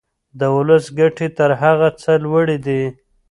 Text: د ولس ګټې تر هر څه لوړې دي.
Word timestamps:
د 0.39 0.41
ولس 0.55 0.85
ګټې 0.99 1.27
تر 1.37 1.51
هر 1.61 1.77
څه 2.01 2.11
لوړې 2.23 2.57
دي. 2.65 2.83